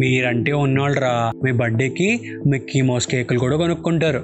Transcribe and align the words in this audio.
మీరంటే 0.00 0.52
ఉన్నోళ్ళరా. 0.52 1.32
మీ 1.44 1.52
బర్త్డేకి 1.52 2.20
Mickey 2.46 2.80
mouse 2.80 3.06
కేకులు 3.06 3.38
కూడా 3.38 3.56
కొనుక్కుంటారు. 3.56 4.22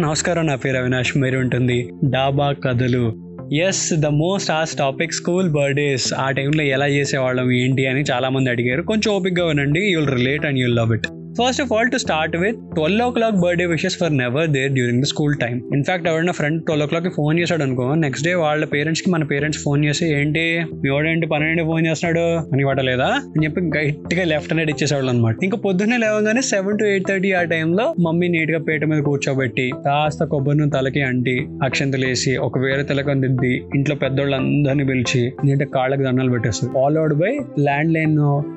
నమస్కారం 0.00 0.46
నా 0.46 0.54
పేరు 0.54 0.76
అవినాష్. 0.76 1.18
మీరు 1.18 1.38
ఉంటుంది 1.38 1.90
డాబా 2.04 2.52
కథలు. 2.52 3.14
Yes 3.54 3.92
the 3.92 4.06
most 4.06 4.50
as 4.50 4.76
topic 4.76 5.12
school 5.12 5.50
birthdays 5.50 6.14
ఆ 6.14 6.30
టైంలో 6.30 6.62
ఎలా 6.62 6.86
చేసేవాళ్ళం 6.86 7.52
ఏంటి 7.52 7.86
అని 7.86 8.04
చాలా 8.10 8.28
మంది 8.28 8.50
అడిగారు. 8.50 8.82
కొంచెం 8.82 9.14
ఓపిక్గా 9.14 9.46
వినండి 9.46 9.80
you'll 9.80 10.10
relate 10.10 10.46
and 10.46 10.58
you'll 10.58 10.76
love 10.76 10.92
it 10.92 11.06
first 11.36 11.60
of 11.62 11.70
all 11.74 11.88
to 11.90 11.98
start 12.02 12.34
with 12.40 12.58
twelve 12.74 13.02
o'clock 13.10 13.36
birthday 13.40 13.64
wishes 13.70 13.96
for 13.98 14.12
never 14.18 14.48
there 14.50 14.72
during 14.72 15.00
the 15.00 15.08
school 15.10 15.34
time 15.38 15.54
in fact 15.74 16.06
ఎవరైనా 16.08 16.32
ఫ్రెండ్ 16.32 16.58
ట్వెల్వ్ 16.66 16.84
ఓ 16.84 16.90
క్లాక్ 16.90 17.08
ఫోన్ 17.16 17.36
చేశాడు 17.40 17.62
అనుకో 17.66 17.86
నెక్స్ట్ 18.02 18.24
డే 18.26 18.32
వాళ్ళ 18.42 18.64
పేరెంట్స్కి 18.74 19.10
మన 19.10 19.24
parents 19.30 19.60
phone 19.64 19.80
చేసి 19.84 20.04
ఏంటి? 20.14 20.44
మీ 20.82 20.88
వాడేంటి 20.90 21.26
పన్నెండు 21.26 21.64
phone 21.64 21.84
చేస్తున్నాడు? 21.86 22.24
అని 22.52 22.64
వాడలేదా 22.64 23.08
అని 23.26 23.42
చెప్పి 23.44 23.60
గట్టిగా 23.76 24.24
లెఫ్ట్ 24.24 24.52
అనేది 24.52 24.72
ఇచ్చేసేవాళ్ళు 24.74 25.10
అనమాట 25.10 25.36
ఇంకా 25.44 25.58
పొద్దున్నే 25.64 25.98
లేవగానే 26.04 26.42
సెవెన్ 26.50 26.78
టు 26.78 26.86
ఎయిట్ 26.86 27.06
థర్టీ 27.08 27.32
ఆ 27.32 27.42
టైంలో 27.52 27.86
మమ్మీ 28.06 28.28
నీట్గా 28.34 28.60
పేట 28.68 28.84
మీద 28.84 29.00
కూర్చోబెట్టి 29.08 29.66
కాస్త 29.86 30.24
కొబ్బరిని 30.32 30.68
తలకి 30.70 31.02
అంటి 31.04 31.36
అక్షంతలు 31.64 32.06
వేసి 32.06 32.34
ఒక 32.46 32.64
వేరే 32.64 32.84
తిలకం 32.84 33.20
దిద్ది 33.22 33.52
ఇంట్లో 33.76 33.96
పెద్దోళ్ళందరినీ 33.96 34.86
పిలిచి 34.86 35.24
నీట్ 35.44 35.66
కాళ్ళకి 35.74 36.04
దండాలు 36.04 36.32
పెట్టేస్తారు 36.32 36.72
ఫాలోడ్ 36.74 37.16
బై 37.16 37.32
ల్యాండ్ 37.60 37.94
లైన్ 37.94 38.16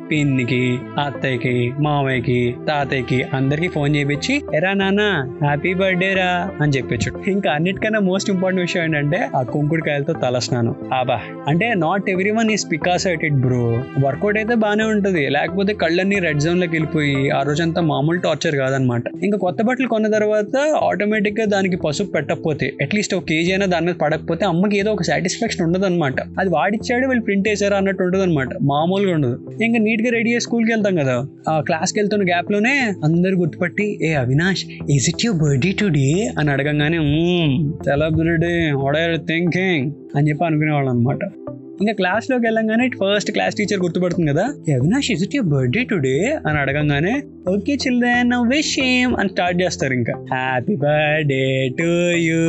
పిన్నికి 0.09 0.61
అత్తయ్యకి 1.01 1.55
మామయ్యకి 1.81 2.39
తాతయ్యకి 2.67 3.19
అందరికి 3.33 3.67
ఫోన్ 3.67 3.95
చేయించి 3.95 4.33
ఎరా 4.55 4.73
నాన్న 4.73 5.01
హ్యాపీ 5.43 5.73
బర్త్డే 5.73 6.13
రా 6.13 6.29
అని 6.61 6.71
చెప్పొచ్చు. 6.71 7.11
ఇంకా 7.31 7.51
అన్నిటికన్నా 7.51 7.99
మోస్ట్ 7.99 8.29
ఇంపార్టెంట్ 8.29 8.61
విషయం 8.61 8.83
ఏంటంటే 8.83 9.29
ఆ 9.35 9.41
కుంకుడుకాయలతో 9.41 10.13
తల 10.13 10.39
స్నానం 10.39 10.75
ఆబా. 10.93 11.17
అంటే 11.47 11.73
not 11.85 12.09
everyone 12.31 12.51
is 12.51 12.65
pickers 12.71 13.07
at 13.07 13.25
it 13.25 13.37
bro 13.45 13.63
workout 14.05 14.37
అయితే 14.37 14.55
బాగానే 14.55 14.83
ఉంటుంది. 14.83 15.23
లేకపోతే 15.29 15.73
కళ్ళన్నీ 15.73 16.19
రెడ్ 16.19 16.39
జోన్లోకి 16.39 16.71
వెళ్ళిపోయి 16.71 17.29
ఆ 17.29 17.41
రోజంతా 17.41 17.81
మామూలు 17.81 18.19
టార్చర్ 18.19 18.55
కాదనమాట. 18.55 19.03
ఇంకా 19.23 19.37
కొత్త 19.37 19.61
బట్టలు 19.61 19.87
కొన్న 19.87 20.07
తర్వాత 20.07 20.55
ఆటోమేటిక్గా 20.89 21.45
దానికి 21.45 21.77
పసుపు 21.77 22.11
పెట్టకపోతే 22.11 22.67
అట్లీస్ట్ 22.81 23.15
ఒక 23.15 23.23
కేజీ 23.23 23.51
అయినా 23.51 23.65
దాని 23.65 23.85
మీద 23.85 23.95
పడకపోతే 23.95 24.45
అమ్మకి 24.45 24.77
ఏదో 24.79 24.91
ఒక 24.91 25.01
సాటిస్ఫాక్షన్ 25.01 25.65
ఉండదు 25.67 25.85
అనమాట 25.85 26.19
అది 26.39 26.49
వాడిచ్చాడు 26.49 27.07
వీళ్ళు 27.07 27.23
ప్రింట్ 27.23 27.47
వేసారు 27.49 27.73
అన్నట్టు 27.73 28.03
ఉంటుంది 28.03 28.23
అనమాట 28.23 28.49
మామూలుగా 28.63 29.13
ఉండదు. 29.13 29.37
ఇంకా 29.63 29.79
నీట్గా 29.79 30.09
రెడీ 30.09 30.29
అయ్యి 30.29 30.41
స్కూల్కి 30.41 30.71
వెళ్తాం 30.71 30.95
కదా. 30.95 31.15
ఆ 31.49 31.61
క్లాస్కి 31.61 31.99
వెళ్తున్న 31.99 32.23
గ్యాప్లో 32.23 32.56
లోనే 32.57 32.75
అందరు 33.03 33.35
గుర్తుపట్టి 33.35 33.85
ఏ 34.01 34.11
Avinash 34.15 34.63
is 34.89 35.07
it 35.09 35.23
your 35.25 35.39
birthday 35.41 35.71
today 35.71 36.07
అని 36.39 36.49
అడగంగానే 36.51 36.99
సెలబ్రిటీ 37.83 38.53
వాట్ 38.75 38.97
ఆర్ 38.97 39.15
థింకింగ్ 39.27 39.85
అని 40.15 40.25
చెప్పి 40.29 40.43
అనుకునేవాళ్ళు 40.45 40.89
అనమాట 40.89 41.23
ఇంకా 41.81 41.93
క్లాస్లోకి 41.99 42.45
వెళ్ళంగానే 42.47 42.85
ఫస్ట్ 43.01 43.31
క్లాస్ 43.35 43.55
టీచర్ 43.57 43.81
గుర్తుపడుతుంది 43.83 44.27
కదా. 44.31 44.45
Avinash 44.75 45.09
is 45.13 45.23
it 45.25 45.35
your 45.37 45.49
birthday 45.53 45.81
today 45.91 46.15
అని 46.47 46.57
అడగంగానే 46.63 47.13
ఓకే 47.53 47.73
చిల్డ్రన్ 47.83 48.33
విష్ 48.51 48.73
ఏం 48.85 49.09
అని 49.19 49.29
స్టార్ట్ 49.29 49.57
చేస్తారు 49.63 49.93
ఇంకా. 49.93 50.13
హ్యాపీ 50.33 50.75
బర్త్డే 50.83 51.43
టు 51.79 51.89
యూ 52.27 52.39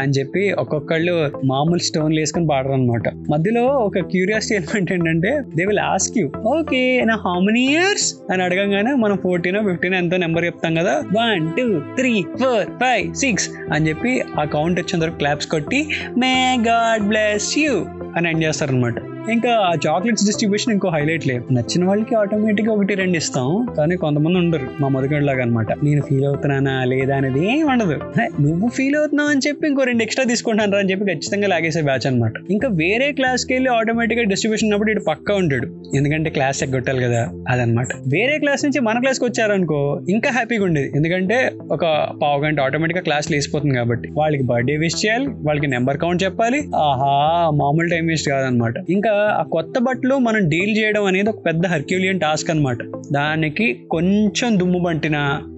అని 0.00 0.12
చెప్పి 0.18 0.44
ఒక్కొక్కళ్ళు 0.62 1.14
మామూలు 1.44 1.82
స్టోన్లు 1.88 2.18
వేసుకొని 2.20 2.46
పాడరు 2.46 2.72
అనమాట 2.72 3.08
మధ్యలో 3.32 3.64
ఒక 3.86 4.04
క్యూరియాసిటీ 4.12 4.54
ఎలిమెంట్ 4.54 4.92
ఏంటంటే 4.92 5.32
they 5.56 5.64
will 5.64 5.82
ask 5.86 6.18
you 6.18 6.26
okay 6.54 6.82
నా 7.10 7.16
హౌ 7.26 7.36
మెనీ 7.40 7.64
ఇయర్స్ 7.74 8.08
అని 8.32 8.42
అడగంగానే 8.42 8.94
మనం 8.94 9.16
ఫోర్టీన్ 9.16 9.60
ఫిఫ్టీన్ 9.68 9.94
ఎంతో 9.94 10.16
నెంబర్ 10.16 10.44
చెప్తాం 10.44 10.74
కదా. 10.74 10.94
One 11.18 11.44
two 11.58 11.66
three 11.98 12.14
four 12.40 12.64
five 12.82 13.06
six 13.14 13.46
అని 13.72 13.88
చెప్పి 13.88 14.12
ఆ 14.40 14.44
కౌంట్ 14.56 14.80
వచ్చేంత 14.80 15.02
వరకు 15.04 15.16
క్లాప్స్ 15.16 15.46
కొట్టి 15.46 15.80
may 16.18 16.34
God 16.68 17.04
bless 17.08 17.50
you 17.58 17.74
an 18.16 18.26
India 18.26 18.52
servant 18.52 19.13
ఇంకా 19.32 19.50
ఆ 19.50 19.72
చాక్లెట్స్ 19.86 20.24
డిస్ట్రిబ్యూషన్ 20.24 20.72
ఇంకో 20.72 20.88
హైలైట్ 20.88 21.26
లేదు. 21.26 21.44
నచ్చిన 21.52 21.84
వాళ్ళకి 21.84 22.14
ఆటోమేటిక్ 22.14 22.68
ఒకటి 22.68 22.94
రెండు 22.94 23.16
ఇస్తాం 23.16 23.66
కానీ 23.78 23.96
కొంతమంది 23.96 24.38
ఉండరు. 24.38 24.66
మా 24.80 24.88
మధుగడ్ 24.88 25.28
అనమాట 25.28 25.66
నేను 25.84 26.02
ఫీల్ 26.02 26.24
అవుతున్నానా 26.24 26.84
లేదా 26.84 27.16
అనేది 27.16 27.52
ఏం 27.52 27.66
ఉండదు. 27.72 27.96
నువ్వు 28.40 28.68
ఫీల్ 28.68 28.96
అవుతున్నావు 28.96 29.30
అని 29.30 29.40
చెప్పి 29.46 29.68
ఇంకో 29.68 29.84
రెండు 29.84 30.02
ఎక్స్ట్రా 30.02 30.24
తీసుకుంటాను 30.24 30.76
అని 30.76 30.90
చెప్పి 30.90 31.04
ఖచ్చితంగా 31.04 31.48
లాగేసే 31.48 31.82
బ్యాచ్ 31.82 32.06
అనమాట 32.06 32.32
ఇంకా 32.50 32.68
వేరే 32.68 33.12
క్లాస్కి 33.12 33.54
వెళ్ళి 33.54 33.70
ఆటోమేటిక్గా 33.70 34.24
డిస్ట్రిబ్యూషన్ 34.24 34.66
ఉన్నప్పుడు 34.66 34.90
ఇటు 34.90 35.00
పక్కా 35.08 35.34
ఉంటాడు. 35.34 35.66
ఎందుకంటే 35.96 36.30
క్లాస్ 36.30 36.62
ఎగ్గొట్టాలి 36.62 37.02
కదా 37.02 37.28
అదనమాట 37.48 37.88
వేరే 38.08 38.38
క్లాస్ 38.38 38.64
నుంచి 38.64 38.80
మన 38.80 38.98
క్లాస్కి 38.98 39.24
వచ్చారనుకో 39.24 40.00
ఇంకా 40.08 40.30
హ్యాపీగా 40.30 40.64
ఉండేది. 40.64 40.92
ఎందుకంటే 40.96 41.52
ఒక 41.70 41.84
పావు 42.22 42.42
గంట 42.44 42.60
ఆటోమేటిక్గా 42.60 43.02
క్లాస్ 43.02 43.30
లేసిపోతుంది 43.32 43.74
కాబట్టి. 43.74 44.08
వాళ్ళకి 44.16 44.42
బర్త్డే 44.42 44.76
విష్ 44.76 45.06
చేయాలి 45.06 45.26
వాళ్ళకి 45.26 45.66
నెంబర్ 45.66 45.98
కౌంట్ 45.98 46.24
చెప్పాలి. 46.24 46.60
ఆహా 46.76 47.50
మామూలు 47.54 47.88
టైం 47.88 48.06
వేస్ట్ 48.06 48.28
కాదనమాట 48.28 48.74
ఇంకా 48.90 49.13
ఆ 49.14 49.42
కొత్త 49.50 49.78
బట్టలు 49.78 50.14
మనం 50.18 50.48
డీల్ 50.48 50.76
చేయడం 50.76 51.04
అనేది 51.04 51.28
ఒక 51.28 51.46
పెద్ద 51.46 51.66
హర్క్యూలియన్ 51.66 52.20
టాస్క్ 52.20 52.50
అనమాట 52.50 52.78
దానికి 53.12 53.66
కొంచెం 53.90 54.58
దుమ్ము 54.58 54.80
పంటిన 54.84 55.16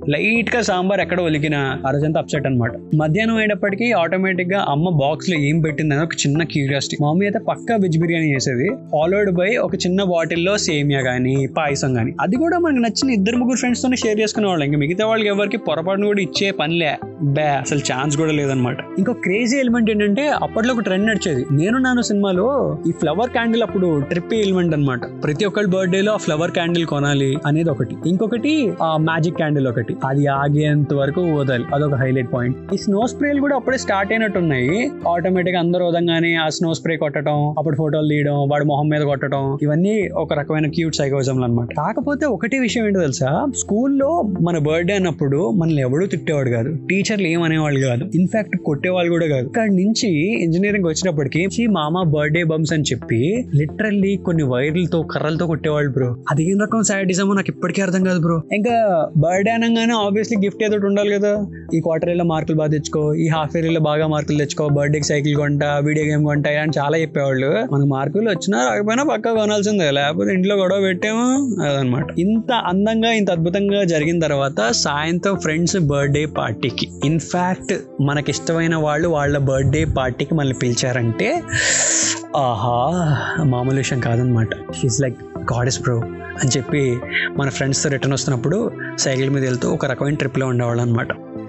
లైట్గా 0.08 0.62
సాంబార్ 0.62 1.00
ఎక్కడ 1.00 1.20
ఒలికినా 1.20 1.78
ఆ 1.86 1.90
రోజంతా 1.90 2.20
అప్సెట్ 2.20 2.46
అనమాట 2.46 2.72
మధ్యాహ్నం 2.94 3.36
అయ్యేటప్పటికి 3.36 3.92
ఆటోమేటిక్గా 3.92 4.66
అమ్మ 4.68 4.88
బాక్స్లో 4.88 5.36
ఏం 5.36 5.60
పెట్టిందని 5.60 6.02
ఒక 6.02 6.14
చిన్న 6.14 6.42
క్యూరియాసిటీ 6.42 6.96
మమ్మీ 7.00 7.26
అయితే 7.26 7.38
పక్కా 7.38 7.76
వెజ్ 7.76 7.98
బిర్యానీ 7.98 8.34
చేసేది. 8.34 8.68
ఫాలోడ్ 8.92 9.30
బై 9.30 9.56
ఒక 9.56 9.74
చిన్న 9.74 10.02
బాటిల్లో 10.02 10.58
సేమియా 10.58 11.00
గానీ 11.00 11.48
పాయసం 11.58 11.96
గానీ. 11.96 12.14
అది 12.20 12.36
కూడా 12.36 12.58
మనకు 12.58 12.78
నచ్చిన 12.78 13.10
ఇద్దరు 13.10 13.36
ముగ్గురు 13.36 13.58
ఫ్రెండ్స్ 13.58 13.82
తోనే 13.82 13.96
షేర్ 13.96 14.20
చేసుకునే 14.20 14.46
వాళ్ళు. 14.46 14.64
ఇంకా 14.64 14.78
మిగతా 14.78 15.06
వాళ్ళకి 15.06 15.28
ఎవరికి 15.28 15.56
పొరపాటును 15.56 16.06
కూడా 16.06 16.22
ఇచ్చే 16.22 16.50
పనిలే 16.50 16.96
బే 17.22 17.42
అసలు 17.42 17.78
ఛాన్స్ 17.78 18.16
కూడా 18.16 18.32
లేదనమాట 18.32 18.76
ఇంకో 18.98 19.12
క్రేజీ 19.12 19.56
ఎలిమెంట్ 19.56 19.90
ఏంటంటే 19.90 20.28
అప్పట్లో 20.28 20.74
ఒక 20.74 20.80
ట్రెండ్ 20.80 21.06
నడిచేది. 21.06 21.44
నేను 21.52 21.78
నాను 21.78 22.02
సినిమాలో 22.02 22.78
ఈ 22.88 22.92
ఫ్లవర్ 22.92 23.30
క్యాండిల్ 23.30 23.62
అప్పుడు 23.62 24.00
ట్రిప్ 24.00 24.34
ఎలిమెంట్ 24.34 24.74
అన్నమాట. 24.74 25.00
ప్రతి 25.24 25.44
ఒక్కరి 25.44 25.66
బర్త్డే 25.66 26.00
లో 26.00 26.16
ఫ్లవర్ 26.16 26.50
క్యాండిల్ 26.50 26.86
కొనాలి 26.86 27.38
అనేది 27.46 27.70
ఒకటి. 27.70 27.96
ఇంకొకటి 28.06 28.72
ఆ 28.82 28.96
మ్యాజిక్ 28.96 29.36
క్యాండిల్ 29.36 29.68
ఒకటి. 29.68 29.95
అది 30.04 30.26
ఆగేంత 30.26 30.94
వరకు 30.94 31.20
వదాలి. 31.20 31.64
అదొక 31.74 31.94
హైలైట్ 31.94 32.32
పాయింట్ 32.34 32.56
ఈ 32.74 32.76
స్నో 32.76 33.06
స్ప్రేలు 33.06 33.40
కూడా 33.40 33.56
అప్పుడే 33.56 33.78
స్టార్ట్ 33.78 34.12
అయినట్టు 34.12 34.38
ఉన్నాయి 34.38 34.90
ఆటోమేటిక్ 35.08 35.56
అందరూ 35.56 35.86
వదంగానే 35.86 36.34
ఆ 36.34 36.48
స్నో 36.48 36.74
స్ప్రే 36.74 36.96
కొట్టడం 36.96 37.54
అప్పుడు 37.58 37.76
ఫోటోలు 37.76 38.08
తీయడం 38.08 38.48
వాడి 38.48 38.64
మొహం 38.64 38.88
మీద 38.88 39.00
కొట్టడం 39.02 39.58
ఇవన్నీ 39.62 40.08
ఒక 40.08 40.32
రకమైన 40.32 40.66
క్యూట్ 40.66 40.94
సైకోజం 40.94 41.44
అనమాట 41.44 41.68
కాకపోతే 41.76 42.26
ఒకటే 42.26 42.58
విషయం 42.58 42.86
ఏంటో 42.86 43.00
తెలుసా? 43.00 43.46
స్కూల్లో 43.56 44.22
మన 44.40 44.58
బర్త్డే 44.58 44.94
అన్నప్పుడు 44.94 45.50
మనల్ని 45.50 45.80
ఎవడూ 45.80 46.06
తిట్టేవాడు 46.06 46.50
కాదు. 46.50 46.76
టీచర్లు 46.90 47.26
ఏమనేవాళ్ళు 47.26 47.86
కాదు. 47.86 48.04
ఇన్ఫాక్ట్ 48.14 48.56
కొట్టేవాళ్ళు 48.56 49.12
కూడా 49.12 49.26
కాదు. 49.26 49.46
అక్కడి 49.46 49.76
నుంచి 49.76 50.08
ఇంజనీరింగ్ 50.44 50.86
వచ్చినప్పటికి 50.86 51.66
మామ 51.66 52.02
బర్త్డే 52.02 52.44
బంప్స్ 52.44 52.72
అని 52.72 52.82
చెప్పి 52.82 53.44
లిటరల్లీ 53.54 54.16
కొన్ని 54.16 54.42
వైర్లతో 54.42 55.02
కర్రలతో 55.02 55.46
కొట్టేవాళ్ళు 55.46 55.92
బ్రో 55.92 56.16
అది 56.30 56.50
ఏం 56.50 56.58
రకం 56.60 56.82
సాడిజమో 56.82 57.32
నాకు 57.32 57.50
ఇప్పటికీ 57.50 57.82
అర్థం 57.82 58.04
కాదు 58.04 58.20
బ్రో 58.20 58.42
ఇంకా 58.52 59.08
బర్త్డే 59.16 59.50
అనగానే 59.52 59.85
ఆబ్వియస్లీ 59.92 60.36
గిఫ్ట్ 60.44 60.64
ఏదో 60.64 60.86
ఉండాలి 60.86 61.10
కదా. 61.10 61.46
ఈ 61.74 61.80
క్వార్టర్ 61.80 62.08
ఇయర్లో 62.08 62.24
మార్కులు 62.24 62.56
బాగా 62.56 62.70
తెచ్చుకో 62.70 63.14
ఈ 63.14 63.28
హాఫ్ 63.28 63.56
ఇయర్లో 63.56 63.80
బాగా 63.80 64.06
మార్కులు 64.06 64.38
తెచ్చుకో 64.38 64.68
బర్త్డేకి 64.68 65.04
సైకిల్ 65.04 65.36
కొంట 65.36 65.64
వీడియో 65.64 66.06
గేమ్ 66.06 66.24
కొంట 66.24 66.48
అని 66.48 66.72
చాలా 66.78 66.98
చెప్పేవాళ్ళు. 66.98 67.66
మనకు 67.72 67.86
మార్కులు 67.86 68.30
వచ్చినా 68.30 68.68
రాకపోయినా 68.68 69.02
పక్కా 69.02 69.32
కొనాల్సిందే. 69.32 69.90
లేకపోతే 69.90 70.34
ఇంట్లో 70.34 70.56
గొడవ 70.56 70.80
పెట్టాము 70.80 71.62
అదనమాట. 71.62 72.06
ఇంత 72.18 72.52
అందంగా 72.52 73.12
ఇంత 73.12 73.30
అద్భుతంగా 73.30 73.84
జరిగిన 73.84 74.18
తర్వాత 74.18 74.70
సాయంత్రం 74.70 75.38
ఫ్రెండ్స్ 75.38 75.76
బర్త్డే 75.76 76.26
పార్టీకి 76.26 76.88
ఇన్ఫాక్ట్ 77.04 77.74
మనకి 78.00 78.30
ఇష్టమైన 78.30 78.76
వాళ్ళు 78.76 79.08
వాళ్ళ 79.08 79.38
బర్త్డే 79.38 79.84
పార్టీకి 79.84 80.34
మనల్ని 80.34 80.58
పిలిచారంటే 80.58 81.42
ఆహా 82.36 83.06
మామూలు 83.42 83.76
విషయం 83.76 84.00
కాదనమాట. 84.00 84.48
షీస్ 84.80 85.00
లైక్ 85.00 85.14
గాడెస్ 85.52 85.82
బ్రో 85.82 86.00
అని 86.42 86.58
చెప్పి 86.58 86.96
మన 87.36 87.48
ఫ్రెండ్స్తో 87.48 87.90
రిటర్న్ 87.90 88.12
వస్తున్నప్పుడు 88.12 88.70
సైకిల్ 88.98 89.30
మీద 89.30 89.44
వెళ్తూ 89.44 89.75
ఒక 89.76 89.86
రకమైన 89.86 90.14
ట్రిప్లో 90.14 90.46
ఉండేవాళ్ళు 90.46 90.82
అనమాట 90.82 91.08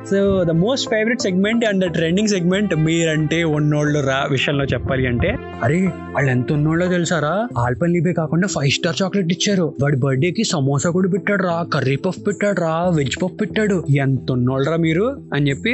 so 0.09 0.43
the 0.43 0.51
most 0.51 0.89
favourite 0.89 1.21
segment 1.21 1.65
and 1.65 1.93
trending 1.93 2.27
segment 2.27 2.75
మీరంటే 2.75 3.43
ఉన్నోళ్ళు 3.43 3.99
రా 3.99 4.27
విషయంలో 4.31 4.65
చెప్పాలి 4.65 5.07
అంటే 5.07 5.35
అరే 5.63 5.79
వాళ్ళు 5.85 6.31
ఎంత 6.31 6.51
ఉన్నోళ్ళో 6.51 6.88
తెలుసారా? 6.88 7.47
ఆల్పల్లిబే 7.57 8.13
కాకుండా 8.13 8.47
ఫైవ్ 8.47 8.71
స్టార్ 8.71 8.95
చాక్లెట్ 9.03 9.33
ఇచ్చారు. 9.33 9.73
వాడి 9.83 9.97
బర్త్డేకి 9.97 10.44
సమోసా 10.44 10.89
కూడా 10.89 11.09
పెట్టాడు 11.09 11.44
రా 11.44 11.65
కర్రీ 11.74 11.95
పఫ్ 11.95 12.27
పెట్టాడు 12.27 12.62
రా 12.62 12.89
వెజ్ 12.89 13.24
పఫ్ 13.24 13.41
పెట్టాడు. 13.41 13.83
ఎంత 13.97 14.31
ఉన్నోళ్ళరా 14.31 14.77
మీరు? 14.77 15.06
అని 15.33 15.50
చెప్పి 15.50 15.74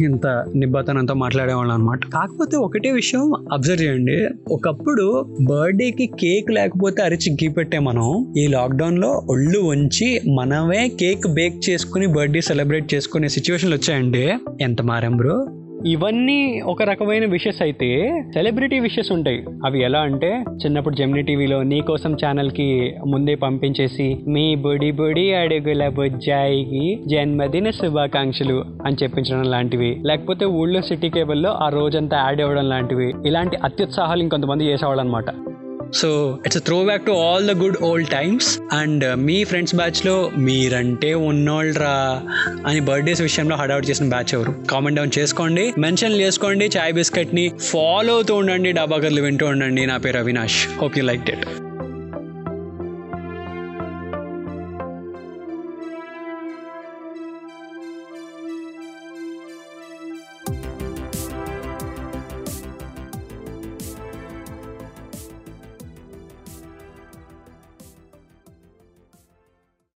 ఇంత 0.00 0.26
నిబ్బతనంతో 0.56 1.14
మాట్లాడేవాళ్ళం 1.14 1.74
అనమాట 1.74 2.00
కాకపోతే 2.04 2.56
ఒకటే 2.56 2.90
విషయం 2.90 3.32
అబ్జర్వ్ 3.52 3.82
చేయండి. 3.82 4.28
ఒకప్పుడు 4.50 5.26
బర్త్డేకి 5.40 6.06
కేక్ 6.06 6.50
లేకపోతే 6.50 7.02
అరిచి 7.02 7.32
గీ 7.32 7.48
పెట్టే 7.48 7.78
మనం 7.78 8.34
ఈ 8.38 8.46
లాక్డౌన్లో 8.46 9.22
ఒళ్ళు 9.30 9.58
వంచి 9.58 10.20
మనమే 10.34 10.88
కేక్ 10.88 11.26
బేక్ 11.34 11.70
చేసుకుని 11.70 12.06
బర్త్డే 12.06 12.40
సెలబ్రేట్ 12.40 12.94
చేసుకునే 12.94 13.28
సిచ్యువేషన్లు 13.28 13.76
వచ్చాయండి. 13.76 14.34
ఎంత 14.60 14.82
మారం 14.82 15.16
బ్రో? 15.16 15.59
ఇవన్నీ 15.86 16.60
ఒక 16.60 16.82
రకమైన 16.82 17.30
విషెస్ 17.30 17.62
అయితే 17.62 18.22
సెలబ్రిటీ 18.34 18.78
విషెస్ 18.78 19.12
ఉంటాయి. 19.12 19.44
అవి 19.66 19.82
ఎలా 19.82 20.00
అంటే 20.00 20.44
చిన్నప్పుడు 20.50 20.94
జెమిని 20.94 21.22
టీవీలో 21.22 21.62
నీ 21.62 21.80
కోసం 21.80 22.12
ఛానల్కి 22.12 22.96
ముందే 23.06 23.34
పంపించేసి 23.34 24.18
మీ 24.28 24.54
బొడి 24.54 24.90
బొడి 24.90 25.34
అడుగుల 25.34 25.88
బొజ్జాయికి 25.88 27.00
జన్మదిన 27.06 27.70
శుభాకాంక్షలు 27.70 28.64
అని 28.86 28.96
చెప్పించడం 29.02 29.42
లాంటివి. 29.42 30.02
లేకపోతే 30.06 30.44
ఊళ్ళో 30.44 30.80
సిటీ 30.80 31.08
కేబుల్లో 31.08 31.50
ఆ 31.50 31.68
రోజంతా 31.68 32.16
యాడ్ 32.16 32.40
అవ్వడం 32.40 32.68
లాంటివి. 32.68 33.14
ఇలాంటి 33.26 33.56
అత్యుత్సాహాలు 33.64 34.22
ఇంకొంతమంది 34.22 34.64
చేసేవాళ్ళు 34.64 35.00
అనమాట 35.00 35.24
so 35.94 36.38
it's 36.46 36.64
throw 36.64 36.84
back 36.84 37.06
to 37.06 37.10
all 37.10 37.48
the 37.48 37.50
good 37.50 37.76
old 37.82 38.08
times 38.08 38.58
and 38.72 39.16
me 39.16 39.44
friends 39.44 39.74
బ్యాచ్లో 39.74 40.30
మీరంటే 40.36 41.14
ఉన్నోళ్ళరా 41.14 42.22
అని 42.66 42.80
బర్త్డేస్ 42.80 43.20
విషయంలో 43.20 43.56
హడావుట్ 43.56 43.90
చేసిన 43.90 44.08
బ్యాచ్ 44.08 44.34
ఎవరు? 44.34 44.54
కామెంట్ 44.70 44.96
డౌన్ 44.96 45.10
చేసుకోండి. 45.18 45.72
మెన్షన్ 45.78 46.20
చేసుకోండి. 46.20 46.64
చాయ్ 46.64 46.92
బిస్కెట్ని 46.92 47.52
ఫాలో 47.70 48.14
అవుతూ 48.14 48.34
ఉండండి. 48.34 48.72
డాబా 48.72 48.96
కథలు 48.96 49.22
వింటూ 49.22 49.46
ఉండండి. 49.46 49.86
నా 49.86 49.96
పేరు 49.96 50.18
Avinash. 50.18 50.68
Hope 50.78 50.98
you 50.98 51.04
like 51.04 51.24
that 51.24 51.46